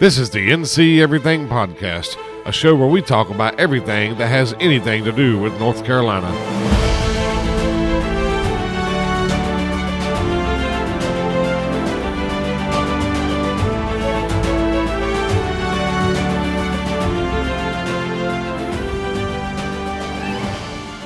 This 0.00 0.16
is 0.16 0.30
the 0.30 0.50
NC 0.50 1.00
Everything 1.00 1.48
Podcast, 1.48 2.16
a 2.46 2.52
show 2.52 2.76
where 2.76 2.86
we 2.86 3.02
talk 3.02 3.30
about 3.30 3.58
everything 3.58 4.16
that 4.18 4.28
has 4.28 4.54
anything 4.60 5.02
to 5.02 5.10
do 5.10 5.40
with 5.40 5.58
North 5.58 5.84
Carolina. 5.84 6.30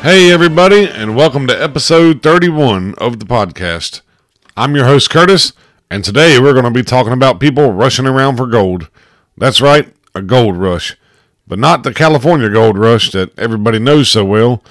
Hey, 0.03 0.31
everybody, 0.31 0.87
and 0.87 1.17
welcome 1.17 1.47
to 1.47 1.63
episode 1.63 2.23
31 2.23 2.97
of 2.99 3.21
the 3.21 3.25
podcast. 3.25 4.03
I'm 4.55 4.77
your 4.77 4.85
host, 4.85 5.09
Curtis, 5.09 5.55
and 5.93 6.03
today 6.03 6.39
we're 6.39 6.55
going 6.55 6.65
to 6.65 6.71
be 6.71 6.83
talking 6.83 7.13
about 7.13 7.39
people 7.39 7.71
rushing 7.71 8.07
around 8.07 8.39
for 8.39 8.47
gold. 8.47 8.89
That's 9.37 9.61
right, 9.61 9.93
a 10.15 10.23
gold 10.23 10.57
rush. 10.57 10.97
But 11.47 11.59
not 11.59 11.83
the 11.83 11.93
California 11.93 12.49
gold 12.49 12.79
rush 12.79 13.11
that 13.11 13.39
everybody 13.39 13.79
knows 13.79 14.09
so 14.09 14.25
well. 14.25 14.65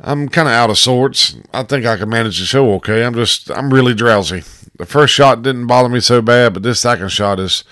I'm 0.00 0.28
kind 0.28 0.48
of 0.48 0.54
out 0.54 0.70
of 0.70 0.78
sorts. 0.78 1.36
I 1.52 1.62
think 1.62 1.86
I 1.86 1.96
can 1.96 2.08
manage 2.08 2.40
the 2.40 2.46
show 2.46 2.72
okay. 2.74 3.04
I'm 3.04 3.14
just, 3.14 3.48
I'm 3.48 3.72
really 3.72 3.94
drowsy. 3.94 4.42
The 4.76 4.86
first 4.86 5.14
shot 5.14 5.42
didn't 5.42 5.68
bother 5.68 5.88
me 5.88 6.00
so 6.00 6.20
bad, 6.20 6.52
but 6.52 6.64
this 6.64 6.80
second 6.80 7.12
shot 7.12 7.38
is 7.38 7.62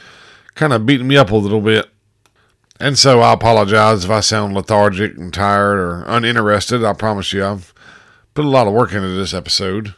kind 0.55 0.73
of 0.73 0.87
beating 0.87 1.09
me 1.09 1.17
up 1.17 1.33
a 1.33 1.37
little 1.37 1.61
bit. 1.61 1.89
And 2.83 2.99
so 2.99 3.21
I 3.21 3.33
apologize 3.33 4.05
if 4.05 4.11
I 4.11 4.19
sound 4.19 4.55
lethargic 4.55 5.17
and 5.17 5.33
tired 5.33 5.79
or 5.79 6.03
uninterested. 6.09 6.85
I 6.85 6.95
promise 6.95 7.33
you, 7.33 7.45
I've 7.45 7.73
put 8.35 8.45
a 8.45 8.49
lot 8.49 8.67
of 8.67 8.73
work 8.73 8.93
into 8.93 9.11
this 9.11 9.33
episode. 9.33 9.95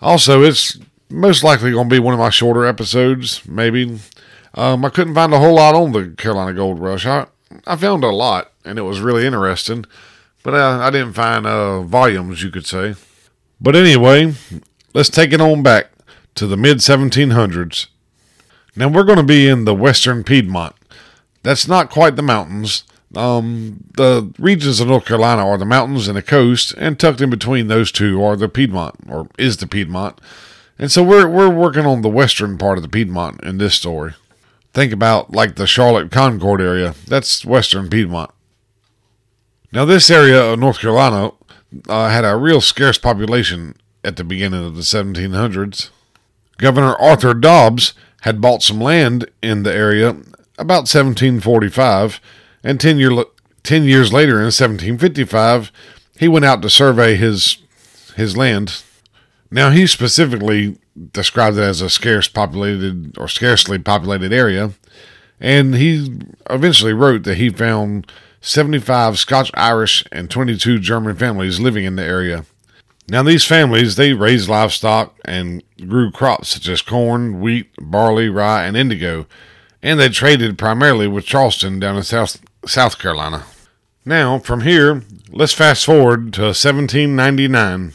Also, 0.00 0.40
it's 0.44 0.78
most 1.10 1.42
likely 1.42 1.72
going 1.72 1.88
to 1.88 1.94
be 1.96 1.98
one 1.98 2.14
of 2.14 2.20
my 2.20 2.30
shorter 2.30 2.64
episodes, 2.64 3.44
maybe. 3.44 3.98
Um, 4.54 4.84
I 4.84 4.90
couldn't 4.90 5.16
find 5.16 5.34
a 5.34 5.40
whole 5.40 5.56
lot 5.56 5.74
on 5.74 5.90
the 5.90 6.10
Carolina 6.16 6.54
Gold 6.54 6.78
Rush. 6.78 7.06
I, 7.06 7.26
I 7.66 7.74
found 7.74 8.04
a 8.04 8.10
lot, 8.10 8.52
and 8.64 8.78
it 8.78 8.82
was 8.82 9.00
really 9.00 9.26
interesting. 9.26 9.84
But 10.44 10.54
uh, 10.54 10.78
I 10.80 10.90
didn't 10.90 11.14
find 11.14 11.44
uh, 11.44 11.82
volumes, 11.82 12.40
you 12.40 12.50
could 12.52 12.66
say. 12.66 12.94
But 13.60 13.74
anyway, 13.74 14.32
let's 14.94 15.10
take 15.10 15.32
it 15.32 15.40
on 15.40 15.64
back 15.64 15.90
to 16.36 16.46
the 16.46 16.56
mid 16.56 16.78
1700s. 16.78 17.88
Now 18.76 18.86
we're 18.86 19.02
going 19.02 19.18
to 19.18 19.24
be 19.24 19.48
in 19.48 19.64
the 19.64 19.74
western 19.74 20.22
Piedmont. 20.22 20.76
That's 21.42 21.66
not 21.66 21.90
quite 21.90 22.16
the 22.16 22.22
mountains. 22.22 22.84
Um, 23.14 23.84
the 23.94 24.32
regions 24.38 24.80
of 24.80 24.88
North 24.88 25.04
Carolina 25.04 25.46
are 25.46 25.58
the 25.58 25.66
mountains 25.66 26.08
and 26.08 26.16
the 26.16 26.22
coast, 26.22 26.72
and 26.78 26.98
tucked 26.98 27.20
in 27.20 27.30
between 27.30 27.68
those 27.68 27.92
two 27.92 28.22
are 28.22 28.36
the 28.36 28.48
Piedmont, 28.48 28.94
or 29.08 29.28
is 29.38 29.58
the 29.58 29.66
Piedmont. 29.66 30.20
And 30.78 30.90
so 30.90 31.02
we're 31.02 31.28
we're 31.28 31.50
working 31.50 31.84
on 31.84 32.02
the 32.02 32.08
western 32.08 32.56
part 32.56 32.78
of 32.78 32.82
the 32.82 32.88
Piedmont 32.88 33.42
in 33.44 33.58
this 33.58 33.74
story. 33.74 34.14
Think 34.72 34.92
about 34.92 35.32
like 35.32 35.56
the 35.56 35.66
Charlotte 35.66 36.10
Concord 36.10 36.60
area. 36.60 36.94
That's 37.06 37.44
western 37.44 37.90
Piedmont. 37.90 38.30
Now, 39.72 39.84
this 39.84 40.10
area 40.10 40.52
of 40.52 40.58
North 40.58 40.80
Carolina 40.80 41.32
uh, 41.88 42.08
had 42.08 42.24
a 42.24 42.36
real 42.36 42.60
scarce 42.60 42.98
population 42.98 43.74
at 44.04 44.16
the 44.16 44.24
beginning 44.24 44.64
of 44.64 44.74
the 44.74 44.82
1700s. 44.82 45.88
Governor 46.58 46.94
Arthur 46.96 47.32
Dobbs 47.32 47.94
had 48.22 48.40
bought 48.40 48.62
some 48.62 48.80
land 48.80 49.30
in 49.42 49.62
the 49.62 49.74
area 49.74 50.16
about 50.62 50.88
1745, 50.88 52.20
and 52.64 52.80
10, 52.80 52.98
year, 52.98 53.24
10 53.62 53.84
years 53.84 54.12
later, 54.12 54.36
in 54.36 54.46
1755, 54.46 55.70
he 56.18 56.28
went 56.28 56.44
out 56.44 56.62
to 56.62 56.70
survey 56.70 57.16
his, 57.16 57.58
his 58.16 58.36
land. 58.36 58.82
Now, 59.50 59.70
he 59.70 59.86
specifically 59.86 60.78
described 61.12 61.58
it 61.58 61.62
as 61.62 61.80
a 61.80 61.90
scarce 61.90 62.28
populated 62.28 63.16
or 63.18 63.28
scarcely 63.28 63.78
populated 63.78 64.32
area, 64.32 64.72
and 65.40 65.74
he 65.74 66.20
eventually 66.48 66.92
wrote 66.92 67.24
that 67.24 67.36
he 67.36 67.50
found 67.50 68.10
75 68.40 69.18
Scotch 69.18 69.50
Irish 69.54 70.04
and 70.12 70.30
22 70.30 70.78
German 70.78 71.16
families 71.16 71.60
living 71.60 71.84
in 71.84 71.96
the 71.96 72.04
area. 72.04 72.44
Now 73.08 73.22
these 73.22 73.44
families 73.44 73.96
they 73.96 74.12
raised 74.12 74.48
livestock 74.48 75.16
and 75.24 75.62
grew 75.86 76.10
crops 76.10 76.50
such 76.50 76.68
as 76.68 76.82
corn, 76.82 77.40
wheat, 77.40 77.70
barley, 77.80 78.28
rye, 78.28 78.64
and 78.64 78.76
indigo, 78.76 79.26
and 79.82 79.98
they 79.98 80.08
traded 80.08 80.58
primarily 80.58 81.08
with 81.08 81.26
Charleston 81.26 81.80
down 81.80 81.96
in 81.96 82.02
South 82.02 82.40
South 82.66 82.98
Carolina. 82.98 83.44
Now, 84.04 84.38
from 84.38 84.62
here, 84.62 85.02
let's 85.30 85.54
fast 85.54 85.84
forward 85.84 86.32
to 86.34 86.42
1799. 86.42 87.92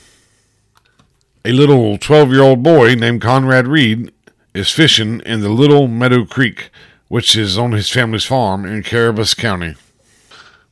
A 1.46 1.52
little 1.52 1.98
12-year-old 1.98 2.62
boy 2.62 2.96
named 2.96 3.22
Conrad 3.22 3.68
Reed 3.68 4.12
is 4.54 4.72
fishing 4.72 5.22
in 5.22 5.42
the 5.42 5.50
Little 5.50 5.88
Meadow 5.88 6.26
Creek, 6.26 6.70
which 7.08 7.36
is 7.36 7.58
on 7.58 7.72
his 7.72 7.90
family's 7.90 8.26
farm 8.26 8.66
in 8.66 8.84
Cabarrus 8.84 9.36
County. 9.36 9.76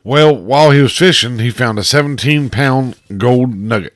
Well, 0.03 0.35
while 0.35 0.71
he 0.71 0.81
was 0.81 0.97
fishing, 0.97 1.39
he 1.39 1.49
found 1.49 1.79
a 1.79 1.83
17 1.83 2.49
pound 2.49 2.95
gold 3.17 3.55
nugget. 3.55 3.95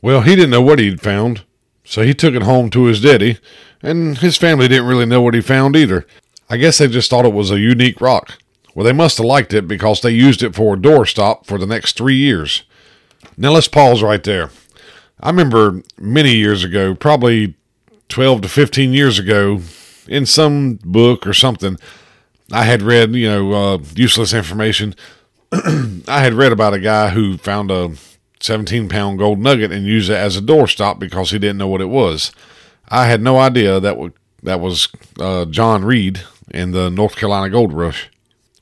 Well, 0.00 0.22
he 0.22 0.34
didn't 0.34 0.50
know 0.50 0.62
what 0.62 0.78
he'd 0.78 1.00
found, 1.00 1.44
so 1.84 2.02
he 2.02 2.14
took 2.14 2.34
it 2.34 2.42
home 2.42 2.70
to 2.70 2.84
his 2.84 3.00
daddy, 3.00 3.38
and 3.82 4.18
his 4.18 4.36
family 4.36 4.68
didn't 4.68 4.86
really 4.86 5.06
know 5.06 5.20
what 5.20 5.34
he 5.34 5.40
found 5.40 5.76
either. 5.76 6.06
I 6.50 6.56
guess 6.56 6.78
they 6.78 6.88
just 6.88 7.10
thought 7.10 7.24
it 7.24 7.32
was 7.32 7.50
a 7.50 7.58
unique 7.58 8.00
rock. 8.00 8.38
Well, 8.74 8.84
they 8.84 8.92
must 8.92 9.18
have 9.18 9.26
liked 9.26 9.52
it 9.52 9.66
because 9.68 10.00
they 10.00 10.10
used 10.10 10.42
it 10.42 10.54
for 10.54 10.74
a 10.74 10.78
doorstop 10.78 11.46
for 11.46 11.58
the 11.58 11.66
next 11.66 11.96
three 11.96 12.16
years. 12.16 12.62
Now 13.36 13.52
let's 13.52 13.68
pause 13.68 14.02
right 14.02 14.22
there. 14.22 14.50
I 15.20 15.30
remember 15.30 15.82
many 15.98 16.34
years 16.34 16.62
ago, 16.62 16.94
probably 16.94 17.54
12 18.08 18.42
to 18.42 18.48
15 18.48 18.92
years 18.92 19.18
ago, 19.18 19.60
in 20.06 20.24
some 20.24 20.78
book 20.84 21.26
or 21.26 21.34
something, 21.34 21.76
I 22.52 22.64
had 22.64 22.82
read, 22.82 23.14
you 23.14 23.28
know, 23.28 23.52
uh, 23.52 23.78
useless 23.94 24.32
information 24.32 24.94
I 25.52 26.20
had 26.20 26.34
read 26.34 26.52
about 26.52 26.74
a 26.74 26.78
guy 26.78 27.08
who 27.10 27.38
found 27.38 27.70
a 27.70 27.94
17 28.40 28.88
pound 28.88 29.18
gold 29.18 29.38
nugget 29.38 29.72
and 29.72 29.86
used 29.86 30.10
it 30.10 30.14
as 30.14 30.36
a 30.36 30.42
doorstop 30.42 30.98
because 30.98 31.30
he 31.30 31.38
didn't 31.38 31.56
know 31.56 31.68
what 31.68 31.80
it 31.80 31.86
was. 31.86 32.32
I 32.88 33.06
had 33.06 33.22
no 33.22 33.38
idea 33.38 33.80
that 33.80 33.94
w- 33.94 34.12
that 34.42 34.60
was 34.60 34.88
uh, 35.18 35.46
John 35.46 35.84
Reed 35.84 36.20
in 36.50 36.72
the 36.72 36.90
North 36.90 37.16
Carolina 37.16 37.50
Gold 37.50 37.72
Rush. 37.72 38.10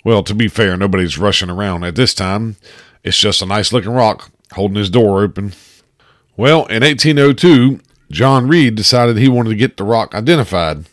Well, 0.04 0.22
to 0.22 0.34
be 0.34 0.48
fair, 0.48 0.76
nobody's 0.76 1.18
rushing 1.18 1.50
around 1.50 1.84
at 1.84 1.96
this 1.96 2.14
time. 2.14 2.56
It's 3.02 3.18
just 3.18 3.42
a 3.42 3.46
nice 3.46 3.72
looking 3.72 3.92
rock 3.92 4.30
holding 4.52 4.76
his 4.76 4.90
door 4.90 5.22
open. 5.22 5.52
Well, 6.36 6.66
in 6.66 6.82
1802, 6.82 7.80
John 8.10 8.46
Reed 8.46 8.74
decided 8.74 9.16
he 9.16 9.28
wanted 9.28 9.50
to 9.50 9.56
get 9.56 9.76
the 9.76 9.84
rock 9.84 10.14
identified. 10.14 10.86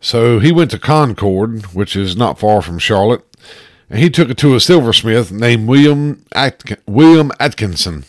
So 0.00 0.38
he 0.38 0.52
went 0.52 0.70
to 0.70 0.78
Concord, 0.78 1.74
which 1.74 1.96
is 1.96 2.16
not 2.16 2.38
far 2.38 2.62
from 2.62 2.78
Charlotte, 2.78 3.24
and 3.90 3.98
he 3.98 4.10
took 4.10 4.30
it 4.30 4.36
to 4.38 4.54
a 4.54 4.60
silversmith 4.60 5.30
named 5.32 5.68
William 5.68 6.24
Atk- 6.34 6.78
William 6.86 7.32
Atkinson. 7.40 8.04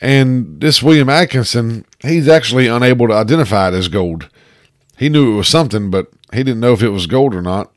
And 0.00 0.60
this 0.60 0.82
William 0.82 1.08
Atkinson, 1.08 1.84
he's 2.00 2.28
actually 2.28 2.66
unable 2.66 3.08
to 3.08 3.14
identify 3.14 3.68
it 3.68 3.74
as 3.74 3.88
gold. 3.88 4.28
He 4.96 5.08
knew 5.08 5.32
it 5.32 5.36
was 5.36 5.48
something, 5.48 5.90
but 5.90 6.08
he 6.32 6.44
didn't 6.44 6.60
know 6.60 6.72
if 6.72 6.82
it 6.82 6.90
was 6.90 7.06
gold 7.06 7.34
or 7.34 7.42
not. 7.42 7.72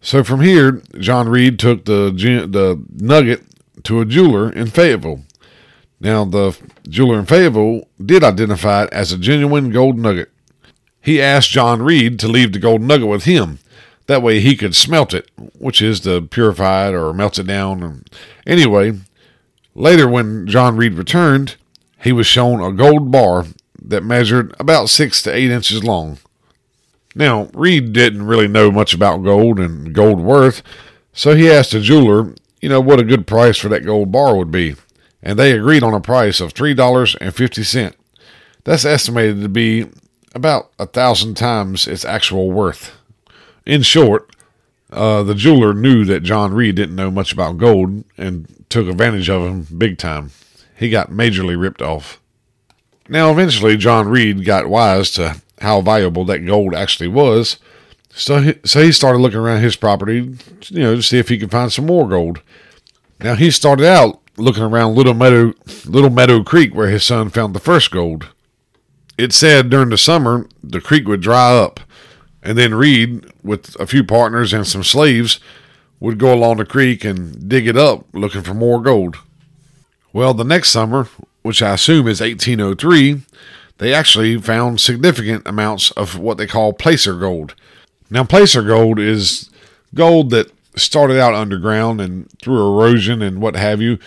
So 0.00 0.24
from 0.24 0.40
here, 0.40 0.82
John 0.98 1.28
Reed 1.28 1.58
took 1.58 1.84
the 1.84 2.10
the 2.10 2.82
nugget 2.92 3.44
to 3.84 4.00
a 4.00 4.04
jeweler 4.04 4.50
in 4.52 4.66
Fayetteville. 4.66 5.22
Now 6.00 6.24
the 6.24 6.58
jeweler 6.88 7.20
in 7.20 7.26
Fayetteville 7.26 7.86
did 8.04 8.24
identify 8.24 8.84
it 8.84 8.92
as 8.92 9.12
a 9.12 9.18
genuine 9.18 9.70
gold 9.70 9.98
nugget. 9.98 10.30
he 11.00 11.20
asked 11.20 11.50
John 11.50 11.82
Reed 11.82 12.18
to 12.20 12.28
leave 12.28 12.52
the 12.52 12.58
gold 12.58 12.80
nugget 12.80 13.08
with 13.08 13.24
him. 13.24 13.58
That 14.06 14.22
way 14.22 14.40
he 14.40 14.56
could 14.56 14.74
smelt 14.74 15.14
it, 15.14 15.30
which 15.58 15.80
is 15.80 16.00
to 16.00 16.22
purify 16.22 16.88
it 16.88 16.94
or 16.94 17.12
melt 17.12 17.38
it 17.38 17.46
down. 17.46 18.04
Anyway, 18.46 18.98
later 19.74 20.08
when 20.08 20.46
John 20.46 20.76
Reed 20.76 20.94
returned, 20.94 21.56
he 22.00 22.12
was 22.12 22.26
shown 22.26 22.60
a 22.60 22.72
gold 22.72 23.12
bar 23.12 23.46
that 23.80 24.04
measured 24.04 24.54
about 24.58 24.88
six 24.88 25.22
to 25.22 25.32
eight 25.32 25.50
inches 25.50 25.84
long. 25.84 26.18
Now, 27.14 27.48
Reed 27.52 27.92
didn't 27.92 28.26
really 28.26 28.48
know 28.48 28.70
much 28.70 28.94
about 28.94 29.22
gold 29.22 29.58
and 29.58 29.94
gold 29.94 30.20
worth, 30.20 30.62
so 31.12 31.34
he 31.34 31.50
asked 31.50 31.74
a 31.74 31.80
jeweler, 31.80 32.34
you 32.60 32.68
know, 32.68 32.80
what 32.80 33.00
a 33.00 33.04
good 33.04 33.26
price 33.26 33.58
for 33.58 33.68
that 33.68 33.84
gold 33.84 34.10
bar 34.10 34.36
would 34.36 34.50
be, 34.50 34.76
and 35.22 35.38
they 35.38 35.52
agreed 35.52 35.82
on 35.82 35.94
a 35.94 36.00
price 36.00 36.40
of 36.40 36.54
$3.50. 36.54 37.94
That's 38.64 38.84
estimated 38.84 39.42
to 39.42 39.48
be 39.48 39.88
about 40.34 40.70
a 40.78 40.86
thousand 40.86 41.34
times 41.34 41.86
its 41.86 42.04
actual 42.04 42.50
worth. 42.50 42.92
In 43.66 43.82
short, 43.82 44.34
uh, 44.90 45.22
the 45.22 45.34
jeweler 45.34 45.74
knew 45.74 46.04
that 46.04 46.22
John 46.22 46.54
Reed 46.54 46.76
didn't 46.76 46.96
know 46.96 47.10
much 47.10 47.32
about 47.32 47.58
gold 47.58 48.04
and 48.16 48.64
took 48.68 48.88
advantage 48.88 49.28
of 49.28 49.42
him 49.42 49.66
big 49.76 49.98
time. 49.98 50.30
He 50.76 50.90
got 50.90 51.10
majorly 51.10 51.60
ripped 51.60 51.82
off. 51.82 52.20
Now, 53.08 53.30
eventually, 53.30 53.76
John 53.76 54.08
Reed 54.08 54.44
got 54.44 54.68
wise 54.68 55.10
to 55.12 55.40
how 55.62 55.80
valuable 55.80 56.24
that 56.26 56.46
gold 56.46 56.74
actually 56.74 57.08
was, 57.08 57.58
so 58.14 58.40
he, 58.40 58.54
so 58.64 58.82
he 58.82 58.92
started 58.92 59.18
looking 59.18 59.38
around 59.38 59.62
his 59.62 59.76
property, 59.76 60.36
you 60.68 60.82
know, 60.82 60.96
to 60.96 61.02
see 61.02 61.18
if 61.18 61.28
he 61.28 61.38
could 61.38 61.50
find 61.50 61.72
some 61.72 61.86
more 61.86 62.08
gold. 62.08 62.42
Now, 63.20 63.34
he 63.36 63.50
started 63.50 63.86
out 63.86 64.20
looking 64.36 64.62
around 64.62 64.94
Little 64.94 65.14
Meadow, 65.14 65.54
Little 65.86 66.10
Meadow 66.10 66.42
Creek 66.42 66.74
where 66.74 66.88
his 66.88 67.04
son 67.04 67.30
found 67.30 67.54
the 67.54 67.60
first 67.60 67.90
gold. 67.90 68.28
It 69.18 69.32
said 69.32 69.70
during 69.70 69.90
the 69.90 69.98
summer 69.98 70.46
the 70.62 70.80
creek 70.80 71.06
would 71.06 71.20
dry 71.20 71.54
up, 71.56 71.80
and 72.42 72.58
then 72.58 72.74
Reed, 72.74 73.26
with 73.42 73.78
a 73.80 73.86
few 73.86 74.04
partners 74.04 74.52
and 74.52 74.66
some 74.66 74.82
slaves, 74.82 75.38
would 76.00 76.18
go 76.18 76.34
along 76.34 76.56
the 76.56 76.64
creek 76.64 77.04
and 77.04 77.48
dig 77.48 77.68
it 77.68 77.76
up 77.76 78.04
looking 78.12 78.42
for 78.42 78.54
more 78.54 78.82
gold. 78.82 79.16
Well, 80.12 80.34
the 80.34 80.44
next 80.44 80.70
summer, 80.70 81.06
which 81.42 81.62
I 81.62 81.74
assume 81.74 82.08
is 82.08 82.20
1803, 82.20 83.22
they 83.82 83.92
actually 83.92 84.38
found 84.38 84.80
significant 84.80 85.46
amounts 85.46 85.90
of 85.92 86.16
what 86.16 86.38
they 86.38 86.46
call 86.46 86.72
placer 86.72 87.14
gold. 87.14 87.56
Now, 88.10 88.22
placer 88.22 88.62
gold 88.62 89.00
is 89.00 89.50
gold 89.92 90.30
that 90.30 90.52
started 90.76 91.18
out 91.18 91.34
underground 91.34 92.00
and 92.00 92.30
through 92.40 92.64
erosion 92.64 93.22
and 93.22 93.42
what 93.42 93.56
have 93.56 93.82
you. 93.82 93.98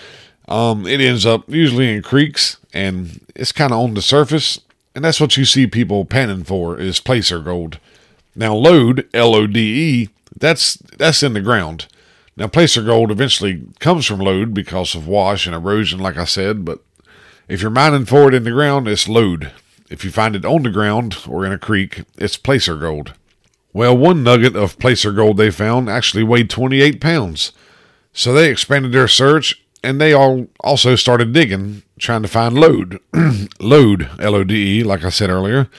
Um, 0.47 0.87
it 0.87 1.01
ends 1.01 1.25
up 1.25 1.43
usually 1.49 1.93
in 1.93 2.01
creeks 2.03 2.57
and 2.73 3.19
it's 3.35 3.51
kind 3.51 3.73
of 3.73 3.79
on 3.79 3.95
the 3.95 4.01
surface 4.01 4.61
and 4.95 5.03
that's 5.03 5.19
what 5.19 5.35
you 5.35 5.43
see 5.43 5.67
people 5.67 6.05
panning 6.05 6.45
for 6.45 6.79
is 6.79 7.01
placer 7.01 7.39
gold. 7.39 7.79
Now 8.33 8.55
lode, 8.55 9.09
L 9.13 9.35
O 9.35 9.45
D 9.45 9.59
E, 9.59 10.09
that's 10.37 10.75
that's 10.75 11.21
in 11.21 11.33
the 11.33 11.41
ground. 11.41 11.87
Now 12.37 12.47
placer 12.47 12.81
gold 12.81 13.11
eventually 13.11 13.63
comes 13.79 14.05
from 14.05 14.19
lode 14.19 14.53
because 14.53 14.95
of 14.95 15.07
wash 15.07 15.45
and 15.45 15.55
erosion, 15.55 15.99
like 15.99 16.17
I 16.17 16.25
said, 16.25 16.63
but 16.63 16.79
if 17.47 17.61
you're 17.61 17.71
mining 17.71 18.05
for 18.05 18.29
it 18.29 18.33
in 18.33 18.45
the 18.45 18.51
ground, 18.51 18.87
it's 18.87 19.09
lode. 19.09 19.51
If 19.89 20.03
you 20.03 20.11
find 20.11 20.35
it 20.35 20.45
on 20.45 20.63
the 20.63 20.69
ground 20.69 21.17
or 21.27 21.45
in 21.45 21.51
a 21.51 21.59
creek, 21.59 22.03
it's 22.17 22.37
placer 22.37 22.75
gold. 22.75 23.13
Well, 23.73 23.95
one 23.97 24.23
nugget 24.23 24.55
of 24.55 24.79
placer 24.79 25.11
gold 25.11 25.37
they 25.37 25.51
found 25.51 25.89
actually 25.89 26.23
weighed 26.23 26.49
28 26.49 27.01
pounds. 27.01 27.51
So 28.13 28.33
they 28.33 28.49
expanded 28.49 28.93
their 28.93 29.07
search 29.07 29.61
and 29.83 30.01
they 30.01 30.13
all 30.13 30.47
also 30.61 30.95
started 30.95 31.33
digging, 31.33 31.83
trying 31.99 32.23
to 32.23 32.27
find 32.27 32.57
lode, 32.57 32.99
lode, 33.59 34.09
L 34.19 34.33
O 34.33 34.43
D 34.43 34.79
E, 34.79 34.83
like 34.83 35.03
I 35.03 35.09
said 35.09 35.29
earlier. 35.29 35.69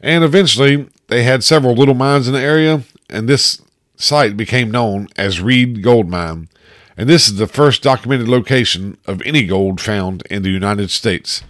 And 0.00 0.24
eventually, 0.24 0.88
they 1.08 1.24
had 1.24 1.44
several 1.44 1.74
little 1.74 1.94
mines 1.94 2.26
in 2.26 2.32
the 2.32 2.40
area, 2.40 2.84
and 3.10 3.28
this 3.28 3.60
site 3.96 4.36
became 4.36 4.70
known 4.70 5.08
as 5.16 5.42
Reed 5.42 5.82
Gold 5.82 6.08
Mine. 6.08 6.48
And 6.96 7.08
this 7.08 7.28
is 7.28 7.36
the 7.36 7.46
first 7.46 7.82
documented 7.82 8.28
location 8.28 8.96
of 9.06 9.20
any 9.22 9.44
gold 9.44 9.80
found 9.80 10.22
in 10.30 10.42
the 10.42 10.50
United 10.50 10.90
States. 10.90 11.42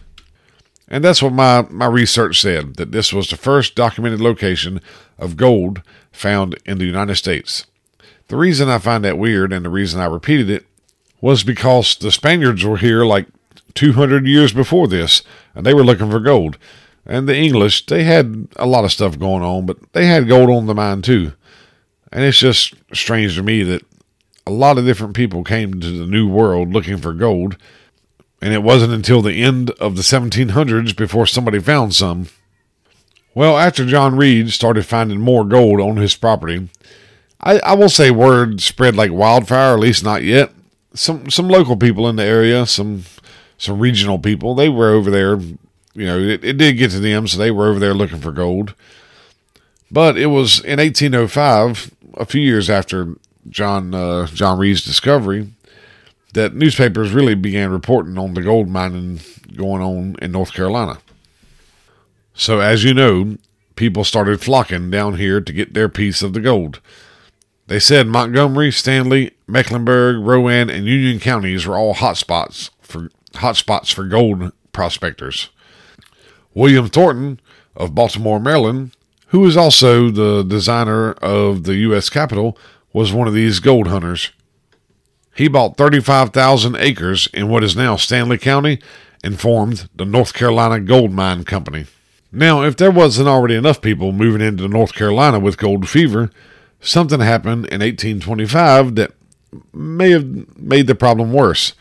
And 0.90 1.04
that's 1.04 1.22
what 1.22 1.32
my, 1.32 1.62
my 1.70 1.86
research 1.86 2.40
said 2.40 2.74
that 2.76 2.90
this 2.90 3.12
was 3.12 3.30
the 3.30 3.36
first 3.36 3.76
documented 3.76 4.20
location 4.20 4.80
of 5.18 5.36
gold 5.36 5.82
found 6.10 6.58
in 6.66 6.78
the 6.78 6.84
United 6.84 7.14
States. 7.16 7.66
The 8.26 8.36
reason 8.36 8.68
I 8.68 8.78
find 8.78 9.04
that 9.04 9.18
weird 9.18 9.52
and 9.52 9.64
the 9.64 9.70
reason 9.70 10.00
I 10.00 10.06
repeated 10.06 10.50
it 10.50 10.66
was 11.20 11.44
because 11.44 11.96
the 11.96 12.10
Spaniards 12.10 12.64
were 12.64 12.78
here 12.78 13.04
like 13.04 13.26
200 13.74 14.26
years 14.26 14.52
before 14.52 14.88
this, 14.88 15.22
and 15.54 15.64
they 15.64 15.74
were 15.74 15.84
looking 15.84 16.10
for 16.10 16.20
gold. 16.20 16.58
And 17.06 17.28
the 17.28 17.36
English, 17.36 17.86
they 17.86 18.04
had 18.04 18.48
a 18.56 18.66
lot 18.66 18.84
of 18.84 18.92
stuff 18.92 19.18
going 19.18 19.42
on, 19.42 19.66
but 19.66 19.92
they 19.92 20.06
had 20.06 20.28
gold 20.28 20.50
on 20.50 20.66
the 20.66 20.74
mine 20.74 21.02
too. 21.02 21.32
And 22.12 22.24
it's 22.24 22.38
just 22.38 22.74
strange 22.92 23.36
to 23.36 23.42
me 23.42 23.62
that 23.62 23.82
a 24.46 24.50
lot 24.50 24.78
of 24.78 24.84
different 24.84 25.14
people 25.14 25.44
came 25.44 25.80
to 25.80 25.98
the 25.98 26.06
New 26.06 26.28
World 26.28 26.72
looking 26.72 26.98
for 26.98 27.12
gold, 27.12 27.56
and 28.40 28.54
it 28.54 28.62
wasn't 28.62 28.92
until 28.92 29.22
the 29.22 29.42
end 29.42 29.70
of 29.72 29.96
the 29.96 30.02
1700s 30.02 30.96
before 30.96 31.26
somebody 31.26 31.58
found 31.58 31.94
some. 31.94 32.28
Well, 33.34 33.58
after 33.58 33.86
John 33.86 34.16
Reed 34.16 34.50
started 34.50 34.86
finding 34.86 35.20
more 35.20 35.44
gold 35.44 35.80
on 35.80 35.96
his 35.96 36.16
property, 36.16 36.68
I, 37.40 37.58
I 37.60 37.74
will 37.74 37.88
say 37.88 38.10
word 38.10 38.60
spread 38.60 38.96
like 38.96 39.12
wildfire, 39.12 39.74
at 39.74 39.80
least 39.80 40.02
not 40.02 40.22
yet 40.24 40.52
some 40.94 41.30
some 41.30 41.48
local 41.48 41.76
people 41.76 42.08
in 42.08 42.16
the 42.16 42.24
area, 42.24 42.66
some 42.66 43.04
some 43.58 43.78
regional 43.78 44.18
people. 44.18 44.54
They 44.54 44.68
were 44.68 44.90
over 44.90 45.10
there. 45.10 45.38
You 45.92 46.06
know, 46.06 46.18
it, 46.18 46.44
it 46.44 46.56
did 46.56 46.78
get 46.78 46.90
to 46.92 47.00
them, 47.00 47.26
so 47.26 47.38
they 47.38 47.50
were 47.50 47.68
over 47.68 47.78
there 47.78 47.94
looking 47.94 48.20
for 48.20 48.32
gold. 48.32 48.74
But 49.90 50.16
it 50.16 50.26
was 50.26 50.60
in 50.60 50.78
1805, 50.78 51.90
a 52.14 52.24
few 52.24 52.40
years 52.40 52.70
after 52.70 53.16
John 53.48 53.94
uh, 53.94 54.26
John 54.26 54.58
Reed's 54.58 54.84
discovery, 54.84 55.52
that 56.34 56.54
newspapers 56.54 57.12
really 57.12 57.34
began 57.34 57.70
reporting 57.70 58.18
on 58.18 58.34
the 58.34 58.42
gold 58.42 58.68
mining 58.68 59.20
going 59.56 59.82
on 59.82 60.16
in 60.22 60.32
North 60.32 60.52
Carolina. 60.52 60.98
So, 62.34 62.60
as 62.60 62.84
you 62.84 62.94
know, 62.94 63.36
people 63.76 64.04
started 64.04 64.40
flocking 64.40 64.90
down 64.90 65.16
here 65.16 65.40
to 65.40 65.52
get 65.52 65.74
their 65.74 65.88
piece 65.88 66.22
of 66.22 66.32
the 66.32 66.40
gold. 66.40 66.80
They 67.66 67.78
said 67.78 68.06
Montgomery, 68.06 68.70
Stanly, 68.70 69.32
Mecklenburg, 69.46 70.24
Rowan, 70.24 70.70
and 70.70 70.86
Union 70.86 71.20
counties 71.20 71.66
were 71.66 71.76
all 71.76 71.94
hotspots 71.94 72.70
for 72.80 73.10
hotspots 73.34 73.92
for 73.92 74.04
gold 74.04 74.52
prospectors. 74.72 75.50
William 76.52 76.88
Thornton 76.88 77.40
of 77.76 77.94
Baltimore, 77.94 78.40
Maryland, 78.40 78.96
who 79.28 79.40
was 79.40 79.56
also 79.56 80.10
the 80.10 80.42
designer 80.42 81.12
of 81.12 81.62
the 81.64 81.76
U.S. 81.76 82.10
Capitol, 82.10 82.58
was 82.92 83.12
one 83.12 83.28
of 83.28 83.34
these 83.34 83.60
gold 83.60 83.86
hunters. 83.86 84.30
He 85.34 85.48
bought 85.48 85.76
35,000 85.76 86.76
acres 86.76 87.28
in 87.32 87.48
what 87.48 87.64
is 87.64 87.76
now 87.76 87.96
Stanly 87.96 88.40
County 88.40 88.80
and 89.22 89.40
formed 89.40 89.88
the 89.94 90.04
North 90.04 90.34
Carolina 90.34 90.80
Gold 90.80 91.12
Mine 91.12 91.44
Company. 91.44 91.86
Now, 92.32 92.62
if 92.62 92.76
there 92.76 92.90
wasn't 92.90 93.28
already 93.28 93.54
enough 93.54 93.80
people 93.80 94.12
moving 94.12 94.40
into 94.40 94.68
North 94.68 94.94
Carolina 94.94 95.40
with 95.40 95.58
gold 95.58 95.88
fever, 95.88 96.30
something 96.80 97.20
happened 97.20 97.66
in 97.66 97.80
1825 97.80 98.94
that 98.94 99.12
may 99.72 100.10
have 100.10 100.58
made 100.58 100.86
the 100.86 100.94
problem 100.94 101.32
worse. 101.32 101.72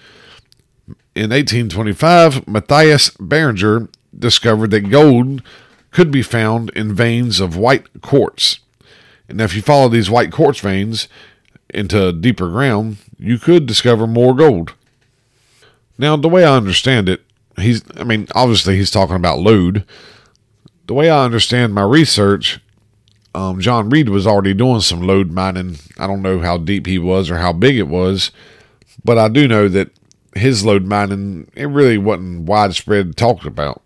In 1.16 1.30
1825, 1.30 2.48
Matthias 2.48 3.12
Barringer 3.20 3.90
discovered 4.18 4.72
that 4.72 4.90
gold 4.90 5.44
could 5.92 6.12
be 6.12 6.22
found 6.22 6.70
in 6.72 6.94
veins 6.94 7.40
of 7.40 7.56
white 7.56 8.02
quartz. 8.02 8.60
And 9.28 9.40
if 9.40 9.56
you 9.56 9.62
follow 9.62 9.90
these 9.90 10.10
white 10.10 10.32
quartz 10.32 10.60
veins 10.60 11.08
into 11.74 12.12
deeper 12.12 12.50
ground, 12.50 12.98
you 13.18 13.38
could 13.38 13.66
discover 13.66 14.08
more 14.08 14.36
gold. 14.36 14.74
Now, 15.98 16.16
the 16.16 16.30
way 16.30 16.46
I 16.46 16.56
understand 16.56 17.10
it, 17.10 17.22
he's, 17.58 17.84
I 17.98 18.04
mean, 18.04 18.28
obviously 18.34 18.78
he's 18.78 18.92
talking 18.92 19.16
about 19.16 19.40
lode. 19.40 19.86
The 20.88 20.94
way 20.94 21.10
I 21.10 21.26
understand 21.26 21.74
my 21.74 21.84
research, 21.84 22.60
um, 23.36 23.60
John 23.60 23.90
Reed 23.90 24.10
was 24.10 24.26
already 24.26 24.54
doing 24.54 24.82
some 24.82 25.02
lode 25.02 25.32
mining. 25.32 25.78
I 25.98 26.08
don't 26.08 26.22
know 26.22 26.40
how 26.40 26.58
deep 26.58 26.88
he 26.88 26.98
was 26.98 27.30
or 27.30 27.38
how 27.38 27.54
big 27.54 27.78
it 27.78 27.88
was, 27.88 28.32
but 29.04 29.18
I 29.18 29.28
do 29.28 29.48
know 29.48 29.68
that 29.68 29.92
his 30.36 30.66
lode 30.66 30.86
mining 30.86 31.52
it 31.56 31.66
really 31.66 31.98
wasn't 31.98 32.44
widespread 32.44 33.18
talked 33.18 33.46
about. 33.46 33.82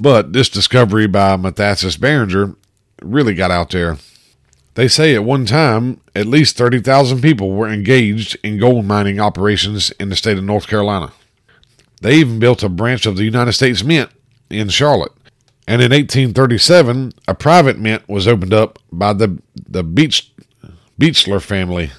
But 0.00 0.32
this 0.32 0.48
discovery 0.48 1.06
by 1.06 1.36
Matthias 1.36 1.96
Barringer 1.96 2.56
really 3.02 3.34
got 3.34 3.50
out 3.50 3.70
there. 3.70 3.98
They 4.74 4.88
say 4.88 5.14
at 5.14 5.24
one 5.24 5.46
time 5.46 6.00
at 6.14 6.26
least 6.26 6.56
30,000 6.56 7.20
people 7.20 7.52
were 7.52 7.68
engaged 7.68 8.36
in 8.42 8.58
gold 8.58 8.84
mining 8.84 9.20
operations 9.20 9.90
in 9.92 10.08
the 10.08 10.16
state 10.16 10.38
of 10.38 10.44
North 10.44 10.66
Carolina. 10.66 11.12
They 12.02 12.16
even 12.16 12.38
built 12.38 12.62
a 12.62 12.68
branch 12.68 13.06
of 13.06 13.16
the 13.16 13.24
United 13.24 13.52
States 13.52 13.84
Mint 13.84 14.10
in 14.50 14.68
Charlotte 14.68 15.12
and 15.66 15.80
in 15.80 15.92
1837, 15.92 17.12
a 17.26 17.34
private 17.34 17.78
mint 17.78 18.06
was 18.08 18.28
opened 18.28 18.52
up 18.52 18.78
by 18.92 19.14
the, 19.14 19.40
the 19.56 19.82
Beechler 19.82 21.42
family. 21.42 21.90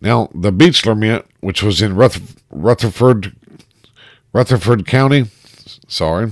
Now, 0.00 0.28
the 0.32 0.52
Beechler 0.52 0.96
Mint, 0.96 1.24
which 1.40 1.62
was 1.62 1.82
in 1.82 1.96
Rutherford, 1.96 3.34
Rutherford 4.32 4.86
County, 4.86 5.26
sorry, 5.88 6.30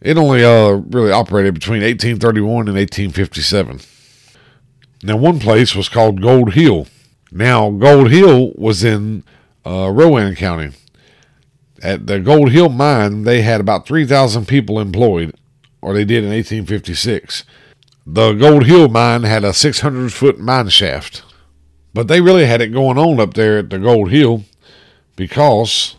It 0.00 0.16
only 0.16 0.44
uh, 0.44 0.70
really 0.70 1.10
operated 1.10 1.54
between 1.54 1.82
1831 1.82 2.68
and 2.68 2.76
1857. 2.76 3.80
Now, 5.02 5.16
one 5.16 5.38
place 5.38 5.74
was 5.74 5.88
called 5.88 6.22
Gold 6.22 6.54
Hill. 6.54 6.86
Now, 7.30 7.70
Gold 7.70 8.10
Hill 8.10 8.52
was 8.56 8.84
in 8.84 9.24
uh, 9.66 9.90
Rowan 9.90 10.34
County. 10.34 10.72
At 11.82 12.06
the 12.06 12.18
Gold 12.18 12.50
Hill 12.50 12.68
mine, 12.68 13.22
they 13.22 13.42
had 13.42 13.60
about 13.60 13.86
3,000 13.86 14.46
people 14.46 14.80
employed, 14.80 15.34
or 15.80 15.94
they 15.94 16.04
did 16.04 16.24
in 16.24 16.30
1856. 16.30 17.44
The 18.06 18.32
Gold 18.32 18.66
Hill 18.66 18.88
mine 18.88 19.22
had 19.24 19.44
a 19.44 19.52
600 19.52 20.12
foot 20.12 20.38
mine 20.38 20.68
shaft. 20.68 21.22
But 21.94 22.08
they 22.08 22.20
really 22.20 22.46
had 22.46 22.60
it 22.60 22.72
going 22.72 22.98
on 22.98 23.20
up 23.20 23.34
there 23.34 23.58
at 23.58 23.70
the 23.70 23.78
Gold 23.78 24.10
Hill 24.10 24.44
because 25.16 25.96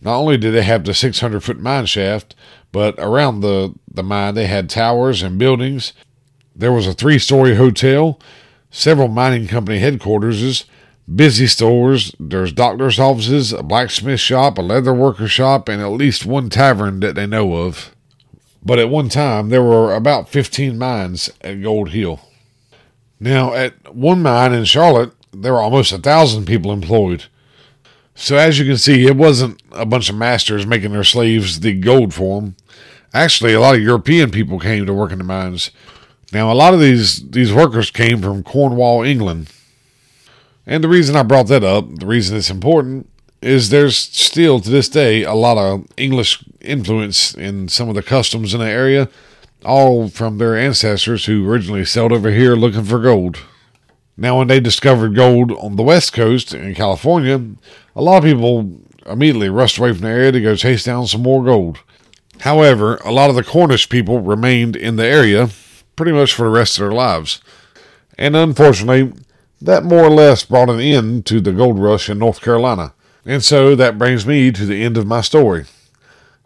not 0.00 0.16
only 0.16 0.36
did 0.36 0.52
they 0.52 0.62
have 0.62 0.84
the 0.84 0.94
600 0.94 1.40
foot 1.40 1.60
mine 1.60 1.86
shaft, 1.86 2.34
but 2.72 2.94
around 2.98 3.40
the, 3.40 3.74
the 3.90 4.02
mine 4.02 4.34
they 4.34 4.46
had 4.46 4.68
towers 4.68 5.22
and 5.22 5.38
buildings. 5.38 5.92
There 6.56 6.72
was 6.72 6.86
a 6.86 6.94
three 6.94 7.18
story 7.18 7.54
hotel, 7.54 8.18
several 8.70 9.08
mining 9.08 9.46
company 9.46 9.78
headquarters, 9.78 10.64
busy 11.14 11.46
stores, 11.46 12.14
there's 12.18 12.52
doctor's 12.52 12.98
offices, 12.98 13.52
a 13.52 13.62
blacksmith 13.62 14.20
shop, 14.20 14.58
a 14.58 14.62
leather 14.62 14.94
worker 14.94 15.28
shop, 15.28 15.68
and 15.68 15.80
at 15.80 15.88
least 15.88 16.26
one 16.26 16.50
tavern 16.50 17.00
that 17.00 17.14
they 17.14 17.26
know 17.26 17.54
of. 17.54 17.94
But 18.64 18.78
at 18.78 18.88
one 18.88 19.08
time, 19.08 19.48
there 19.48 19.62
were 19.62 19.94
about 19.94 20.28
15 20.28 20.78
mines 20.78 21.30
at 21.40 21.62
Gold 21.62 21.90
Hill. 21.90 22.20
Now, 23.18 23.54
at 23.54 23.94
one 23.94 24.22
mine 24.22 24.52
in 24.52 24.64
Charlotte, 24.64 25.12
there 25.32 25.52
were 25.52 25.60
almost 25.60 25.92
a 25.92 25.98
thousand 25.98 26.46
people 26.46 26.72
employed. 26.72 27.24
So, 28.14 28.36
as 28.36 28.58
you 28.58 28.66
can 28.66 28.76
see, 28.76 29.06
it 29.06 29.16
wasn't 29.16 29.62
a 29.72 29.86
bunch 29.86 30.10
of 30.10 30.16
masters 30.16 30.66
making 30.66 30.92
their 30.92 31.04
slaves 31.04 31.58
dig 31.58 31.82
gold 31.82 32.12
for 32.12 32.40
them. 32.40 32.56
Actually, 33.14 33.52
a 33.52 33.60
lot 33.60 33.74
of 33.74 33.82
European 33.82 34.30
people 34.30 34.58
came 34.58 34.86
to 34.86 34.94
work 34.94 35.12
in 35.12 35.18
the 35.18 35.24
mines. 35.24 35.70
Now, 36.32 36.50
a 36.50 36.54
lot 36.54 36.74
of 36.74 36.80
these, 36.80 37.28
these 37.30 37.52
workers 37.52 37.90
came 37.90 38.22
from 38.22 38.42
Cornwall, 38.42 39.02
England. 39.02 39.50
And 40.66 40.82
the 40.82 40.88
reason 40.88 41.16
I 41.16 41.22
brought 41.22 41.48
that 41.48 41.64
up, 41.64 41.96
the 41.96 42.06
reason 42.06 42.36
it's 42.36 42.50
important, 42.50 43.08
is 43.42 43.68
there's 43.68 43.96
still 43.96 44.60
to 44.60 44.70
this 44.70 44.88
day 44.88 45.24
a 45.24 45.34
lot 45.34 45.58
of 45.58 45.86
English 45.96 46.44
influence 46.60 47.34
in 47.34 47.68
some 47.68 47.88
of 47.88 47.94
the 47.94 48.02
customs 48.02 48.54
in 48.54 48.60
the 48.60 48.66
area, 48.66 49.08
all 49.64 50.08
from 50.08 50.38
their 50.38 50.56
ancestors 50.56 51.26
who 51.26 51.48
originally 51.48 51.84
sailed 51.84 52.12
over 52.12 52.30
here 52.30 52.54
looking 52.54 52.84
for 52.84 53.00
gold. 53.00 53.40
Now, 54.16 54.38
when 54.38 54.48
they 54.48 54.60
discovered 54.60 55.14
gold 55.14 55.52
on 55.52 55.76
the 55.76 55.82
west 55.82 56.12
coast 56.12 56.52
in 56.52 56.74
California, 56.74 57.40
a 57.96 58.02
lot 58.02 58.18
of 58.18 58.24
people 58.24 58.80
immediately 59.06 59.48
rushed 59.48 59.78
away 59.78 59.92
from 59.92 60.02
the 60.02 60.08
area 60.08 60.32
to 60.32 60.40
go 60.40 60.54
chase 60.54 60.84
down 60.84 61.06
some 61.06 61.22
more 61.22 61.42
gold. 61.42 61.78
However, 62.40 62.96
a 63.04 63.12
lot 63.12 63.30
of 63.30 63.36
the 63.36 63.44
Cornish 63.44 63.88
people 63.88 64.20
remained 64.20 64.76
in 64.76 64.96
the 64.96 65.06
area 65.06 65.48
pretty 65.96 66.12
much 66.12 66.34
for 66.34 66.44
the 66.44 66.50
rest 66.50 66.78
of 66.78 66.82
their 66.82 66.92
lives. 66.92 67.40
And 68.18 68.36
unfortunately, 68.36 69.12
that 69.60 69.84
more 69.84 70.04
or 70.04 70.10
less 70.10 70.44
brought 70.44 70.68
an 70.68 70.80
end 70.80 71.24
to 71.26 71.40
the 71.40 71.52
gold 71.52 71.78
rush 71.78 72.10
in 72.10 72.18
North 72.18 72.40
Carolina. 72.40 72.94
And 73.24 73.42
so 73.44 73.76
that 73.76 73.98
brings 73.98 74.26
me 74.26 74.50
to 74.52 74.66
the 74.66 74.82
end 74.82 74.96
of 74.96 75.06
my 75.06 75.20
story. 75.20 75.66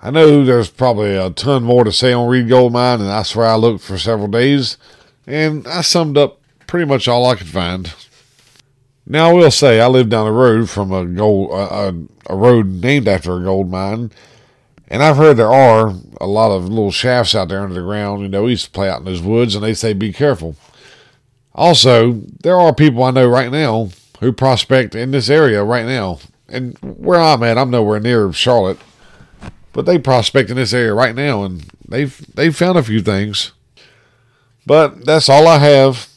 I 0.00 0.10
know 0.10 0.44
there's 0.44 0.68
probably 0.68 1.16
a 1.16 1.30
ton 1.30 1.62
more 1.62 1.84
to 1.84 1.92
say 1.92 2.12
on 2.12 2.28
Reed 2.28 2.48
Gold 2.48 2.72
Mine, 2.72 3.00
and 3.00 3.10
I 3.10 3.22
swear 3.22 3.46
I 3.46 3.54
looked 3.54 3.82
for 3.82 3.96
several 3.96 4.28
days, 4.28 4.76
and 5.26 5.66
I 5.66 5.80
summed 5.80 6.18
up 6.18 6.40
pretty 6.66 6.86
much 6.86 7.08
all 7.08 7.26
I 7.26 7.34
could 7.34 7.48
find. 7.48 7.92
Now 9.06 9.30
I 9.30 9.32
will 9.32 9.50
say 9.50 9.80
I 9.80 9.86
live 9.86 10.08
down 10.08 10.26
the 10.26 10.32
road 10.32 10.68
from 10.68 10.92
a 10.92 11.04
gold 11.04 11.52
a, 11.52 11.94
a 12.32 12.36
road 12.36 12.66
named 12.66 13.06
after 13.06 13.36
a 13.36 13.44
gold 13.44 13.70
mine, 13.70 14.10
and 14.88 15.02
I've 15.02 15.16
heard 15.16 15.36
there 15.36 15.52
are 15.52 15.94
a 16.20 16.26
lot 16.26 16.50
of 16.50 16.68
little 16.68 16.90
shafts 16.90 17.34
out 17.34 17.48
there 17.48 17.62
under 17.62 17.74
the 17.74 17.82
ground. 17.82 18.22
You 18.22 18.28
know, 18.28 18.44
we 18.44 18.50
used 18.50 18.64
to 18.64 18.70
play 18.70 18.88
out 18.88 18.98
in 18.98 19.04
those 19.04 19.22
woods, 19.22 19.54
and 19.54 19.62
they 19.62 19.74
say 19.74 19.92
be 19.92 20.12
careful. 20.12 20.56
Also, 21.54 22.20
there 22.42 22.58
are 22.58 22.74
people 22.74 23.02
I 23.02 23.12
know 23.12 23.28
right 23.28 23.50
now 23.50 23.90
who 24.20 24.32
prospect 24.32 24.94
in 24.94 25.10
this 25.10 25.30
area 25.30 25.62
right 25.62 25.86
now, 25.86 26.18
and 26.48 26.76
where 26.78 27.20
I'm 27.20 27.42
at, 27.42 27.58
I'm 27.58 27.70
nowhere 27.70 28.00
near 28.00 28.32
Charlotte, 28.32 28.78
but 29.72 29.86
they 29.86 29.98
prospect 29.98 30.50
in 30.50 30.56
this 30.56 30.74
area 30.74 30.94
right 30.94 31.14
now, 31.14 31.44
and 31.44 31.64
they've 31.86 32.26
they've 32.34 32.54
found 32.54 32.76
a 32.76 32.82
few 32.82 33.00
things. 33.00 33.52
But 34.66 35.04
that's 35.04 35.28
all 35.28 35.46
I 35.46 35.58
have. 35.58 36.08